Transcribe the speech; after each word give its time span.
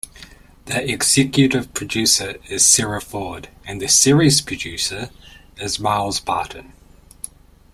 The 0.65 0.83
executive 0.91 1.75
producer 1.75 2.37
is 2.49 2.65
Sara 2.65 2.99
Ford 2.99 3.49
and 3.67 3.79
the 3.79 3.87
series 3.87 4.41
producer 4.41 5.11
is 5.57 5.79
Miles 5.79 6.19
Barton. 6.19 6.73